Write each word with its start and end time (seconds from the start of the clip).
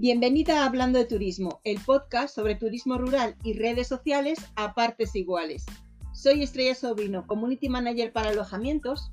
Bienvenida 0.00 0.62
a 0.62 0.66
Hablando 0.66 1.00
de 1.00 1.06
Turismo, 1.06 1.60
el 1.64 1.80
podcast 1.80 2.32
sobre 2.32 2.54
turismo 2.54 2.98
rural 2.98 3.34
y 3.42 3.54
redes 3.54 3.88
sociales 3.88 4.38
a 4.54 4.72
partes 4.72 5.16
iguales. 5.16 5.66
Soy 6.12 6.44
Estrella 6.44 6.76
Sobrino, 6.76 7.26
Community 7.26 7.68
Manager 7.68 8.12
para 8.12 8.30
alojamientos 8.30 9.10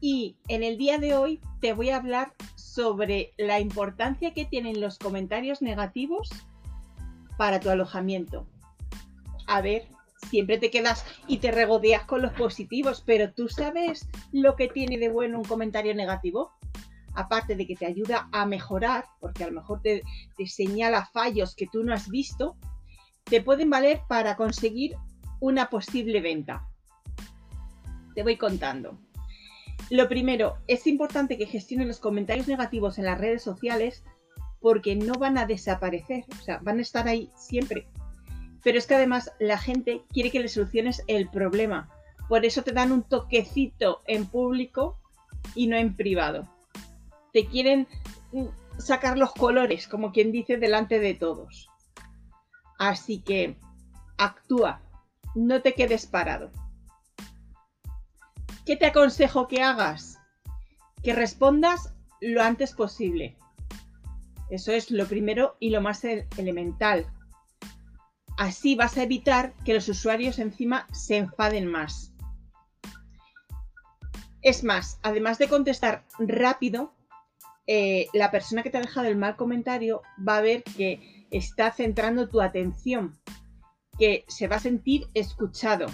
y 0.00 0.34
en 0.48 0.64
el 0.64 0.76
día 0.76 0.98
de 0.98 1.14
hoy 1.14 1.40
te 1.60 1.72
voy 1.72 1.90
a 1.90 1.98
hablar 1.98 2.34
sobre 2.56 3.32
la 3.36 3.60
importancia 3.60 4.34
que 4.34 4.44
tienen 4.44 4.80
los 4.80 4.98
comentarios 4.98 5.62
negativos 5.62 6.30
para 7.36 7.60
tu 7.60 7.70
alojamiento. 7.70 8.44
A 9.46 9.60
ver, 9.60 9.86
siempre 10.28 10.58
te 10.58 10.72
quedas 10.72 11.04
y 11.28 11.36
te 11.36 11.52
regodeas 11.52 12.02
con 12.06 12.22
los 12.22 12.32
positivos, 12.32 13.04
pero 13.06 13.32
¿tú 13.32 13.48
sabes 13.48 14.08
lo 14.32 14.56
que 14.56 14.66
tiene 14.66 14.98
de 14.98 15.10
bueno 15.10 15.38
un 15.38 15.44
comentario 15.44 15.94
negativo? 15.94 16.58
Aparte 17.14 17.56
de 17.56 17.66
que 17.66 17.76
te 17.76 17.86
ayuda 17.86 18.28
a 18.32 18.46
mejorar, 18.46 19.04
porque 19.20 19.44
a 19.44 19.48
lo 19.48 19.54
mejor 19.54 19.80
te, 19.82 20.02
te 20.36 20.46
señala 20.46 21.06
fallos 21.06 21.54
que 21.54 21.66
tú 21.66 21.82
no 21.82 21.92
has 21.92 22.08
visto, 22.08 22.56
te 23.24 23.42
pueden 23.42 23.70
valer 23.70 24.00
para 24.08 24.36
conseguir 24.36 24.96
una 25.40 25.68
posible 25.68 26.20
venta. 26.20 26.66
Te 28.14 28.22
voy 28.22 28.36
contando. 28.36 28.98
Lo 29.90 30.08
primero, 30.08 30.58
es 30.66 30.86
importante 30.86 31.38
que 31.38 31.46
gestiones 31.46 31.86
los 31.86 32.00
comentarios 32.00 32.48
negativos 32.48 32.98
en 32.98 33.06
las 33.06 33.18
redes 33.18 33.42
sociales 33.42 34.04
porque 34.60 34.96
no 34.96 35.14
van 35.14 35.38
a 35.38 35.46
desaparecer, 35.46 36.24
o 36.30 36.42
sea, 36.42 36.58
van 36.62 36.78
a 36.78 36.82
estar 36.82 37.08
ahí 37.08 37.30
siempre. 37.36 37.86
Pero 38.62 38.78
es 38.78 38.86
que 38.86 38.96
además 38.96 39.32
la 39.38 39.56
gente 39.56 40.02
quiere 40.12 40.30
que 40.30 40.40
le 40.40 40.48
soluciones 40.48 41.02
el 41.06 41.30
problema. 41.30 41.88
Por 42.28 42.44
eso 42.44 42.62
te 42.62 42.72
dan 42.72 42.92
un 42.92 43.02
toquecito 43.02 44.02
en 44.06 44.26
público 44.26 44.98
y 45.54 45.68
no 45.68 45.76
en 45.76 45.94
privado. 45.94 46.48
Te 47.38 47.46
quieren 47.46 47.86
mm, 48.32 48.46
sacar 48.78 49.16
los 49.16 49.32
colores, 49.32 49.86
como 49.86 50.10
quien 50.10 50.32
dice, 50.32 50.56
delante 50.56 50.98
de 50.98 51.14
todos. 51.14 51.70
Así 52.80 53.20
que 53.20 53.56
actúa, 54.16 54.82
no 55.36 55.62
te 55.62 55.74
quedes 55.74 56.06
parado. 56.06 56.50
¿Qué 58.66 58.74
te 58.74 58.86
aconsejo 58.86 59.46
que 59.46 59.62
hagas? 59.62 60.18
Que 61.04 61.14
respondas 61.14 61.94
lo 62.20 62.42
antes 62.42 62.72
posible. 62.72 63.36
Eso 64.50 64.72
es 64.72 64.90
lo 64.90 65.06
primero 65.06 65.56
y 65.60 65.70
lo 65.70 65.80
más 65.80 66.02
elemental. 66.04 67.06
Así 68.36 68.74
vas 68.74 68.96
a 68.96 69.04
evitar 69.04 69.54
que 69.64 69.74
los 69.74 69.88
usuarios 69.88 70.40
encima 70.40 70.88
se 70.90 71.18
enfaden 71.18 71.68
más. 71.68 72.12
Es 74.42 74.64
más, 74.64 74.98
además 75.04 75.38
de 75.38 75.48
contestar 75.48 76.04
rápido, 76.18 76.97
eh, 77.68 78.06
la 78.12 78.32
persona 78.32 78.64
que 78.64 78.70
te 78.70 78.78
ha 78.78 78.80
dejado 78.80 79.06
el 79.06 79.16
mal 79.16 79.36
comentario 79.36 80.02
va 80.26 80.38
a 80.38 80.40
ver 80.40 80.64
que 80.64 81.26
está 81.30 81.70
centrando 81.70 82.28
tu 82.28 82.40
atención, 82.40 83.16
que 83.96 84.24
se 84.26 84.48
va 84.48 84.56
a 84.56 84.60
sentir 84.60 85.06
escuchado. 85.14 85.86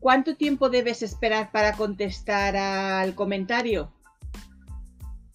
¿Cuánto 0.00 0.36
tiempo 0.36 0.68
debes 0.68 1.02
esperar 1.02 1.50
para 1.52 1.72
contestar 1.74 2.56
al 2.56 3.14
comentario? 3.14 3.92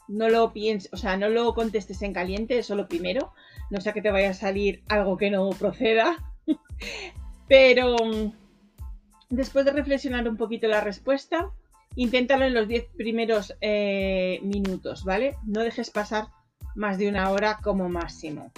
No 0.08 0.30
lo 0.30 0.54
pienses, 0.54 0.94
o 0.94 0.98
sea, 0.98 1.18
no 1.18 1.30
lo 1.30 1.56
contestes 1.56 2.04
en 2.04 2.14
caliente, 2.14 2.60
eso 2.60 2.76
lo 2.76 2.88
primero 2.88 3.34
no 3.70 3.82
sea 3.82 3.94
que 3.94 4.02
te 4.02 4.12
vaya 4.12 4.32
a 4.32 4.34
salir 4.34 4.84
algo 4.88 5.18
que 5.18 5.30
no 5.30 5.50
proceda. 5.50 6.18
Pero 7.48 7.96
mm, 7.98 8.32
después 9.30 9.66
de 9.66 9.72
reflexionar 9.72 10.28
un 10.28 10.38
poquito 10.38 10.68
la 10.68 10.82
respuesta, 10.82 11.52
inténtalo 11.98 12.46
en 12.46 12.54
los 12.54 12.68
10 12.68 12.90
primeros 12.96 13.56
eh, 13.60 14.40
minutos, 14.44 15.04
¿vale? 15.04 15.36
No 15.44 15.62
dejes 15.62 15.90
pasar 15.90 16.28
más 16.76 17.00
de 17.00 17.10
una 17.10 17.32
hora 17.32 17.58
como 17.62 17.90
máximo. 17.90 18.52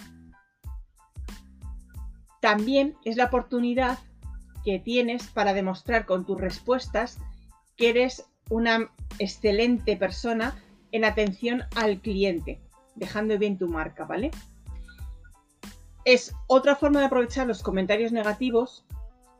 También 2.42 2.98
es 3.06 3.16
la 3.16 3.26
oportunidad 3.26 3.98
que 4.66 4.78
tienes 4.78 5.28
para 5.28 5.54
demostrar 5.54 6.06
con 6.06 6.26
tus 6.26 6.40
respuestas 6.40 7.18
que 7.78 7.90
eres 7.90 8.26
una 8.50 8.92
excelente 9.20 9.96
persona 9.96 10.62
en 10.92 11.06
atención 11.06 11.64
al 11.78 12.02
cliente, 12.02 12.60
dejando 12.96 13.38
bien 13.38 13.58
tu 13.58 13.70
marca, 13.70 14.04
¿vale? 14.04 14.32
Es 16.04 16.36
otra 16.48 16.76
forma 16.76 17.00
de 17.00 17.06
aprovechar 17.06 17.48
los 17.48 17.64
comentarios 17.64 18.12
negativos, 18.12 18.86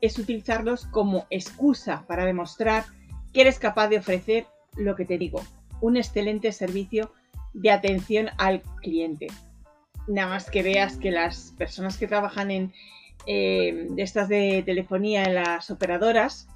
es 0.00 0.18
utilizarlos 0.18 0.86
como 0.86 1.26
excusa 1.28 2.06
para 2.06 2.24
demostrar 2.24 2.84
que 3.32 3.42
eres 3.42 3.58
capaz 3.58 3.88
de 3.88 3.98
ofrecer 3.98 4.46
lo 4.76 4.96
que 4.96 5.04
te 5.04 5.18
digo, 5.18 5.42
un 5.80 5.96
excelente 5.96 6.52
servicio 6.52 7.12
de 7.52 7.70
atención 7.70 8.30
al 8.38 8.62
cliente. 8.80 9.28
Nada 10.06 10.28
más 10.28 10.50
que 10.50 10.62
veas 10.62 10.96
que 10.96 11.10
las 11.10 11.54
personas 11.58 11.98
que 11.98 12.06
trabajan 12.06 12.50
en 12.50 12.72
eh, 13.26 13.88
estas 13.96 14.28
de 14.28 14.62
telefonía 14.64 15.24
en 15.24 15.34
las 15.34 15.70
operadoras 15.70 16.48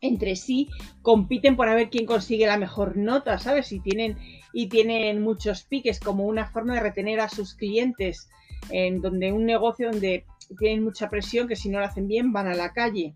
entre 0.00 0.36
sí 0.36 0.68
compiten 1.02 1.56
por 1.56 1.68
ver 1.74 1.90
quién 1.90 2.06
consigue 2.06 2.46
la 2.46 2.56
mejor 2.56 2.96
nota, 2.96 3.38
¿sabes? 3.38 3.72
Y 3.72 3.80
tienen, 3.80 4.16
y 4.52 4.68
tienen 4.68 5.20
muchos 5.22 5.64
piques 5.64 5.98
como 5.98 6.24
una 6.26 6.46
forma 6.46 6.74
de 6.74 6.80
retener 6.80 7.20
a 7.20 7.28
sus 7.28 7.54
clientes 7.54 8.28
en 8.70 9.00
donde 9.00 9.32
un 9.32 9.44
negocio 9.44 9.90
donde 9.90 10.24
tienen 10.58 10.84
mucha 10.84 11.08
presión 11.08 11.48
que 11.48 11.56
si 11.56 11.68
no 11.68 11.80
lo 11.80 11.86
hacen 11.86 12.06
bien 12.06 12.32
van 12.32 12.46
a 12.46 12.54
la 12.54 12.72
calle. 12.72 13.14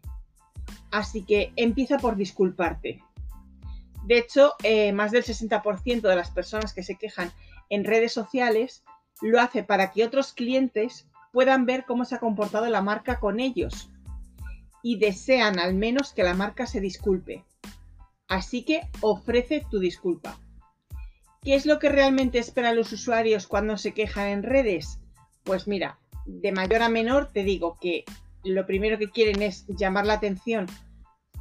Así 0.93 1.25
que 1.25 1.53
empieza 1.57 1.99
por 1.99 2.17
disculparte. 2.17 3.03
De 4.05 4.19
hecho, 4.19 4.55
eh, 4.63 4.93
más 4.93 5.11
del 5.11 5.25
60% 5.25 6.03
de 6.03 6.17
las 6.17 6.31
personas 6.31 6.73
que 6.73 6.83
se 6.83 6.97
quejan 6.97 7.33
en 7.71 7.85
redes 7.85 8.13
sociales 8.13 8.85
lo 9.21 9.41
hace 9.41 9.65
para 9.65 9.91
que 9.91 10.05
otros 10.05 10.33
clientes 10.33 11.09
puedan 11.33 11.67
ver 11.67 11.85
cómo 11.87 12.05
se 12.05 12.17
ha 12.17 12.21
comportado 12.21 12.67
la 12.69 12.83
marca 12.83 13.19
con 13.19 13.41
ellos 13.41 13.91
y 14.83 14.99
desean 14.99 15.59
al 15.59 15.75
menos 15.75 16.13
que 16.13 16.25
la 16.25 16.35
marca 16.35 16.67
se 16.67 16.81
disculpe. 16.81 17.45
Así 18.29 18.65
que 18.65 18.83
ofrece 19.01 19.65
tu 19.71 19.79
disculpa. 19.79 20.39
¿Qué 21.43 21.55
es 21.55 21.67
lo 21.67 21.79
que 21.79 21.89
realmente 21.89 22.39
esperan 22.39 22.77
los 22.77 22.93
usuarios 22.93 23.47
cuando 23.47 23.77
se 23.77 23.95
quejan 23.95 24.29
en 24.29 24.43
redes? 24.43 25.01
Pues 25.45 25.67
mira, 25.67 25.99
de 26.27 26.53
mayor 26.53 26.83
a 26.83 26.89
menor 26.89 27.31
te 27.33 27.45
digo 27.45 27.79
que 27.81 28.05
lo 28.45 28.67
primero 28.67 28.99
que 28.99 29.11
quieren 29.11 29.43
es 29.43 29.67
llamar 29.69 30.07
la 30.07 30.15
atención 30.15 30.67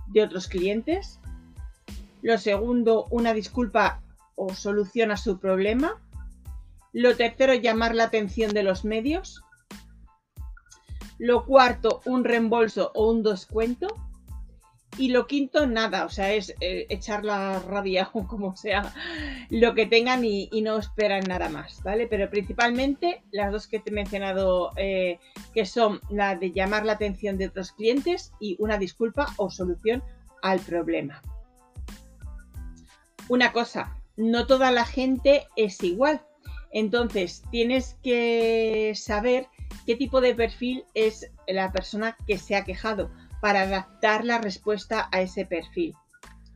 de 0.07 0.23
otros 0.23 0.47
clientes. 0.47 1.19
Lo 2.22 2.38
segundo, 2.38 3.07
una 3.09 3.34
disculpa 3.34 4.01
o 4.35 4.53
solución 4.53 5.11
a 5.11 5.17
su 5.17 5.40
problema. 5.40 6.01
Lo 6.94 7.16
tercero, 7.16 7.53
llamar 7.53 7.95
la 7.95 8.06
atención 8.06 8.53
de 8.53 8.63
los 8.63 8.85
medios. 8.85 9.41
Lo 11.17 11.45
cuarto, 11.45 12.01
un 12.06 12.23
reembolso 12.23 12.91
o 12.94 13.09
un 13.11 13.23
descuento. 13.23 13.88
Y 14.97 15.07
lo 15.09 15.25
quinto, 15.25 15.66
nada, 15.68 16.06
o 16.06 16.09
sea, 16.09 16.34
es 16.34 16.53
eh, 16.59 16.85
echar 16.90 17.24
la 17.24 17.59
rabia 17.59 18.09
o 18.13 18.28
como 18.28 18.56
sea 18.56 18.94
lo 19.50 19.74
que 19.74 19.85
tengan 19.85 20.24
y, 20.25 20.50
no 20.62 20.78
esperan 20.78 21.24
nada 21.28 21.50
más, 21.50 21.81
¿vale? 21.84 22.07
Pero 22.07 22.29
principalmente 22.29 23.24
las 23.31 23.52
dos 23.52 23.68
que 23.68 23.79
te 23.79 23.90
he 23.90 23.94
mencionado, 23.94 24.72
eh, 24.75 25.19
que 25.53 25.66
son 25.66 26.02
la 26.09 26.35
de 26.35 26.52
llamar 26.52 26.85
la 26.85 26.94
atención 26.94 27.38
de 27.38 27.47
otros 27.47 27.72
clientes 27.72 28.34
y 28.40 28.57
una 28.59 28.78
disculpa 28.78 29.34
o 29.38 29.50
solución 29.50 30.03
al 30.41 30.59
problema. 30.59 31.22
Una 33.28 33.53
cosa, 33.53 33.96
no 34.18 34.46
toda 34.46 34.72
la 34.72 34.85
gente 34.85 35.47
es 35.56 35.81
igual. 35.84 36.22
Entonces, 36.73 37.44
tienes 37.50 37.97
que 38.03 38.94
saber 38.96 39.47
qué 39.85 39.96
tipo 39.96 40.22
de 40.22 40.35
perfil 40.35 40.84
es 40.94 41.31
la 41.47 41.72
persona 41.72 42.16
que 42.28 42.38
se 42.38 42.56
ha 42.56 42.63
quejado 42.63 43.09
para 43.41 43.62
adaptar 43.62 44.24
la 44.24 44.38
respuesta 44.38 45.09
a 45.11 45.22
ese 45.22 45.46
perfil. 45.46 45.96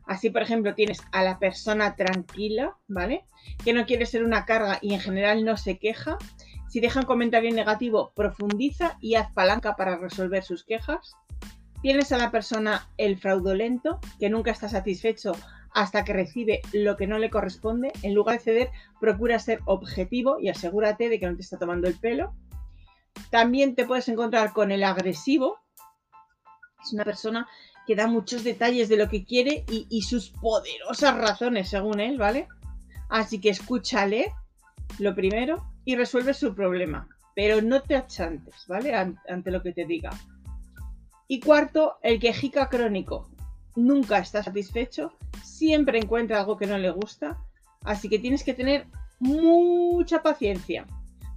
Así, 0.06 0.30
por 0.30 0.42
ejemplo, 0.42 0.74
tienes 0.74 1.02
a 1.10 1.22
la 1.24 1.38
persona 1.38 1.96
tranquila, 1.96 2.76
¿vale? 2.86 3.26
Que 3.64 3.72
no 3.72 3.86
quiere 3.86 4.06
ser 4.06 4.22
una 4.22 4.44
carga 4.44 4.78
y 4.80 4.94
en 4.94 5.00
general 5.00 5.44
no 5.44 5.56
se 5.56 5.78
queja. 5.78 6.16
Si 6.68 6.78
deja 6.80 7.00
un 7.00 7.06
comentario 7.06 7.52
negativo, 7.52 8.12
profundiza 8.14 8.96
y 9.00 9.16
haz 9.16 9.32
palanca 9.32 9.74
para 9.74 9.96
resolver 9.96 10.44
sus 10.44 10.64
quejas. 10.64 11.12
Tienes 11.82 12.12
a 12.12 12.18
la 12.18 12.30
persona 12.30 12.88
el 12.96 13.18
fraudulento, 13.18 13.98
que 14.18 14.30
nunca 14.30 14.52
está 14.52 14.68
satisfecho 14.68 15.32
hasta 15.74 16.04
que 16.04 16.12
recibe 16.12 16.62
lo 16.72 16.96
que 16.96 17.06
no 17.06 17.18
le 17.18 17.28
corresponde. 17.28 17.92
En 18.02 18.14
lugar 18.14 18.38
de 18.38 18.44
ceder, 18.44 18.70
procura 19.00 19.38
ser 19.38 19.60
objetivo 19.64 20.38
y 20.40 20.48
asegúrate 20.48 21.08
de 21.08 21.18
que 21.18 21.26
no 21.26 21.36
te 21.36 21.42
está 21.42 21.58
tomando 21.58 21.88
el 21.88 21.98
pelo. 21.98 22.32
También 23.30 23.74
te 23.74 23.84
puedes 23.84 24.08
encontrar 24.08 24.52
con 24.52 24.70
el 24.70 24.84
agresivo, 24.84 25.58
es 26.86 26.92
una 26.92 27.04
persona 27.04 27.48
que 27.86 27.94
da 27.94 28.06
muchos 28.06 28.44
detalles 28.44 28.88
de 28.88 28.96
lo 28.96 29.08
que 29.08 29.24
quiere 29.24 29.64
y, 29.68 30.02
sus 30.02 30.30
poderosas 30.30 31.16
razones, 31.16 31.68
según 31.68 32.00
él, 32.00 32.18
¿vale? 32.18 32.48
Así 33.08 33.40
que 33.40 33.50
escúchale 33.50 34.32
lo 34.98 35.14
primero 35.14 35.72
y 35.84 35.94
resuelve 35.94 36.34
su 36.34 36.54
problema. 36.54 37.08
Pero 37.34 37.62
no 37.62 37.82
te 37.82 37.94
achantes, 37.94 38.64
¿vale? 38.66 38.94
Ante 38.94 39.50
lo 39.50 39.62
que 39.62 39.72
te 39.72 39.84
diga. 39.84 40.10
Y 41.28 41.40
cuarto, 41.40 41.98
el 42.02 42.18
quejica 42.18 42.68
crónico. 42.68 43.30
Nunca 43.76 44.18
está 44.18 44.42
satisfecho, 44.42 45.12
siempre 45.44 45.98
encuentra 45.98 46.40
algo 46.40 46.56
que 46.56 46.66
no 46.66 46.78
le 46.78 46.90
gusta, 46.90 47.38
así 47.82 48.08
que 48.08 48.18
tienes 48.18 48.42
que 48.42 48.54
tener 48.54 48.86
mucha 49.18 50.22
paciencia, 50.22 50.86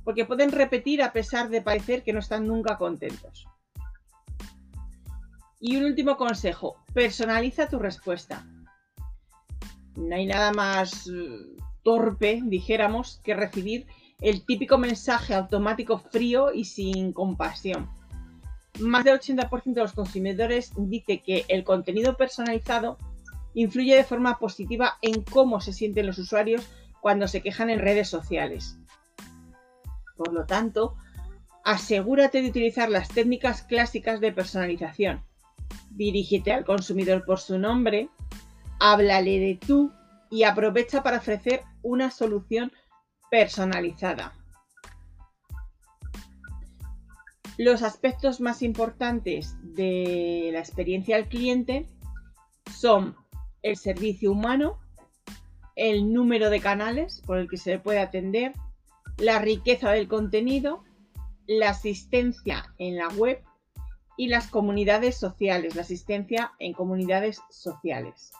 porque 0.05 0.25
pueden 0.25 0.51
repetir 0.51 1.03
a 1.03 1.11
pesar 1.11 1.49
de 1.49 1.61
parecer 1.61 2.01
que 2.01 2.13
no 2.13 2.19
están 2.19 2.47
nunca 2.47 2.77
contentos. 2.77 3.45
Y 5.59 5.75
un 5.75 5.85
último 5.85 6.15
consejo, 6.15 6.77
personaliza 6.93 7.67
tu 7.67 7.79
respuesta. 7.79 8.45
No 9.95 10.15
hay 10.15 10.25
nada 10.25 10.53
más 10.53 11.07
eh, 11.07 11.57
torpe, 11.83 12.41
dijéramos, 12.45 13.19
que 13.23 13.35
recibir 13.35 13.87
el 14.21 14.45
típico 14.45 14.77
mensaje 14.77 15.33
automático 15.33 15.97
frío 15.97 16.53
y 16.53 16.65
sin 16.65 17.13
compasión. 17.13 17.89
Más 18.79 19.03
del 19.03 19.19
80% 19.19 19.73
de 19.73 19.81
los 19.81 19.93
consumidores 19.93 20.71
dice 20.77 21.21
que 21.21 21.45
el 21.49 21.63
contenido 21.63 22.15
personalizado 22.15 22.97
influye 23.53 23.95
de 23.95 24.03
forma 24.03 24.39
positiva 24.39 24.97
en 25.01 25.23
cómo 25.23 25.59
se 25.59 25.73
sienten 25.73 26.07
los 26.07 26.17
usuarios 26.17 26.63
cuando 27.01 27.27
se 27.27 27.41
quejan 27.41 27.69
en 27.69 27.79
redes 27.79 28.07
sociales. 28.07 28.77
Por 30.15 30.33
lo 30.33 30.45
tanto, 30.45 30.95
asegúrate 31.63 32.41
de 32.41 32.49
utilizar 32.49 32.89
las 32.89 33.09
técnicas 33.09 33.63
clásicas 33.63 34.19
de 34.19 34.31
personalización. 34.31 35.23
Dirígete 35.89 36.51
al 36.51 36.65
consumidor 36.65 37.25
por 37.25 37.39
su 37.39 37.57
nombre, 37.57 38.09
háblale 38.79 39.39
de 39.39 39.59
tú 39.65 39.91
y 40.29 40.43
aprovecha 40.43 41.03
para 41.03 41.17
ofrecer 41.17 41.61
una 41.81 42.11
solución 42.11 42.71
personalizada. 43.29 44.33
Los 47.57 47.83
aspectos 47.83 48.39
más 48.39 48.61
importantes 48.61 49.57
de 49.61 50.49
la 50.53 50.59
experiencia 50.59 51.17
al 51.17 51.27
cliente 51.27 51.87
son 52.73 53.15
el 53.61 53.75
servicio 53.75 54.31
humano, 54.31 54.79
el 55.75 56.13
número 56.13 56.49
de 56.49 56.61
canales 56.61 57.21
por 57.25 57.37
el 57.37 57.49
que 57.49 57.57
se 57.57 57.79
puede 57.79 57.99
atender, 57.99 58.53
la 59.17 59.39
riqueza 59.39 59.91
del 59.91 60.07
contenido, 60.07 60.83
la 61.47 61.71
asistencia 61.71 62.73
en 62.77 62.95
la 62.95 63.09
web 63.09 63.41
y 64.19 64.27
las 64.27 64.47
comunidades 64.47 65.15
sociales, 65.15 65.77
la 65.77 65.83
asistencia 65.83 66.51
en 66.59 66.73
comunidades 66.73 67.41
sociales. 67.49 68.33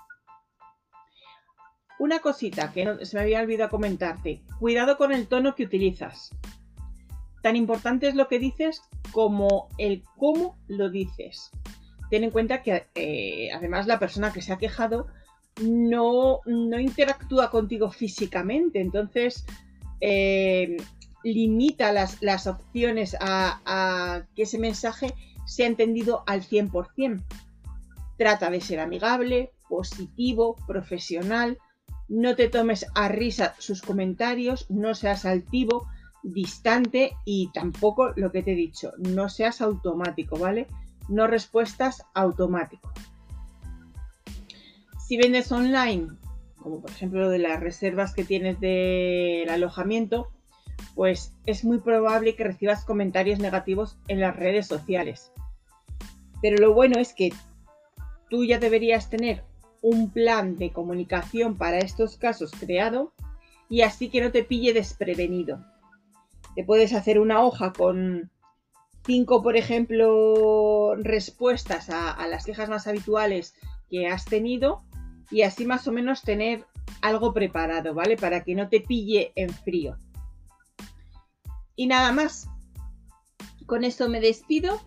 Una 2.00 2.20
cosita 2.20 2.74
que 2.74 3.06
se 3.06 3.16
me 3.16 3.24
había 3.24 3.40
olvidado 3.40 3.70
comentarte, 3.70 4.44
cuidado 4.60 4.98
con 4.98 5.14
el 5.14 5.28
tono 5.28 5.56
que 5.56 5.64
utilizas. 5.64 6.32
Tan 7.44 7.56
importante 7.56 8.10
es 8.10 8.16
lo 8.16 8.28
que 8.28 8.40
dices 8.40 8.82
como 9.14 9.70
el 9.78 10.04
cómo 10.18 10.58
lo 10.68 10.90
dices. 10.90 11.50
Ten 12.10 12.26
en 12.26 12.32
cuenta 12.32 12.62
que 12.62 12.88
eh, 12.96 13.50
además 13.54 13.88
la 13.88 14.00
persona 14.00 14.34
que 14.34 14.42
se 14.42 14.52
ha 14.52 14.58
quejado 14.58 15.08
no, 15.62 16.42
interactúa 16.46 17.50
contigo 17.50 17.90
físicamente, 17.90 18.82
entonces 18.82 19.46
eh, 20.02 20.76
limita 21.24 21.94
las, 21.94 22.48
opciones 22.48 23.16
a, 23.22 23.62
a, 23.66 24.26
que 24.36 24.44
ese 24.44 24.58
mensaje 24.58 25.14
sea 25.50 25.68
entendido 25.68 26.24
al 26.28 26.44
100%. 26.44 27.24
Trata 28.18 28.50
de 28.50 28.62
ser 28.62 28.80
amigable, 28.80 29.52
positivo, 29.68 30.56
profesional, 30.68 31.58
no 32.08 32.36
te 32.36 32.50
tomes 32.50 32.86
a 32.96 33.08
risa 33.08 33.56
sus 33.60 33.82
comentarios, 33.82 34.70
no 34.70 34.94
seas 34.94 35.26
altivo, 35.26 35.88
distante 36.24 37.16
y 37.26 37.50
tampoco 37.54 38.12
lo 38.16 38.32
que 38.32 38.44
te 38.44 38.52
he 38.52 38.56
dicho, 38.56 38.94
no 38.98 39.30
seas 39.30 39.62
automático, 39.62 40.38
¿vale? 40.38 40.68
No 41.08 41.28
respuestas 41.28 42.04
automático. 42.14 42.92
Si 45.08 45.18
vendes 45.18 45.52
online, 45.52 46.10
como 46.58 46.82
por 46.82 46.92
ejemplo 46.92 47.22
lo 47.22 47.30
de 47.30 47.40
las 47.40 47.60
reservas 47.60 48.14
que 48.14 48.26
tienes 48.26 48.60
del 48.60 49.50
alojamiento, 49.50 50.30
pues 50.96 51.34
es 51.46 51.64
muy 51.64 51.80
probable 51.80 52.36
que 52.36 52.44
recibas 52.44 52.86
comentarios 52.86 53.40
negativos 53.40 53.98
en 54.08 54.20
las 54.20 54.36
redes 54.36 54.68
sociales. 54.68 55.32
Pero 56.42 56.58
lo 56.58 56.74
bueno 56.74 57.00
es 57.00 57.14
que 57.14 57.34
tú 58.30 58.46
ya 58.46 58.60
deberías 58.60 59.10
tener 59.10 59.44
un 59.82 60.12
plan 60.12 60.58
de 60.58 60.72
comunicación 60.72 61.58
para 61.58 61.80
estos 61.80 62.18
casos 62.18 62.52
creado 62.60 63.14
y 63.70 63.82
así 63.82 64.10
que 64.10 64.22
no 64.22 64.32
te 64.32 64.44
pille 64.44 64.74
desprevenido. 64.74 65.64
Te 66.56 66.64
puedes 66.64 66.94
hacer 66.94 67.20
una 67.20 67.44
hoja 67.44 67.72
con 67.72 68.30
cinco, 69.06 69.42
por 69.42 69.56
ejemplo, 69.56 70.96
respuestas 70.96 71.90
a, 71.90 72.28
las 72.28 72.46
quejas 72.46 72.70
más 72.70 72.88
habituales 72.88 73.56
que 73.90 74.08
has 74.08 74.26
tenido 74.26 74.84
y 75.32 75.44
así 75.44 75.66
más 75.66 75.88
o 75.88 75.92
menos 75.92 76.24
tener 76.24 76.66
algo 77.02 77.34
preparado, 77.34 77.94
¿vale? 77.94 78.18
Para 78.18 78.44
que 78.44 78.56
no 78.56 78.68
te 78.70 78.82
pille 78.82 79.32
en 79.36 79.50
frío. 79.50 79.98
Y 81.80 81.88
nada 81.88 82.12
más. 82.12 82.50
Con 83.66 83.86
esto 83.86 84.10
me 84.10 84.20
despido 84.20 84.82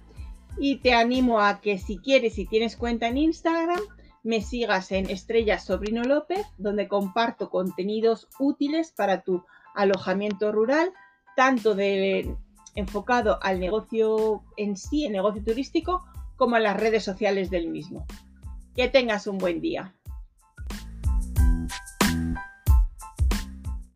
y 0.58 0.76
te 0.76 0.92
animo 0.92 1.40
a 1.40 1.62
que 1.62 1.78
si 1.78 1.96
quieres, 1.96 2.34
si 2.34 2.44
tienes 2.44 2.76
cuenta 2.76 3.08
en 3.08 3.16
Instagram, 3.16 3.80
me 4.22 4.42
sigas 4.42 4.92
en 4.92 5.08
Estrella 5.08 5.58
Sobrino 5.58 6.02
López, 6.02 6.46
donde 6.58 6.88
comparto 6.88 7.48
contenidos 7.48 8.28
útiles 8.38 8.92
para 8.92 9.22
tu 9.22 9.42
alojamiento 9.74 10.52
rural 10.52 10.92
tanto 11.34 11.74
de, 11.74 12.36
enfocado 12.74 13.38
al 13.42 13.58
negocio 13.58 14.42
en 14.58 14.76
sí, 14.76 15.06
el 15.06 15.12
negocio 15.12 15.42
turístico, 15.42 16.04
como 16.36 16.56
a 16.56 16.60
las 16.60 16.78
redes 16.78 17.02
sociales 17.02 17.48
del 17.48 17.68
mismo. 17.68 18.04
Que 18.76 18.88
tengas 18.88 19.26
un 19.26 19.38
buen 19.38 19.62
día. 19.62 19.94